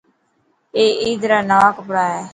[0.77, 2.21] اي عيد را نوان ڪپڙا هي.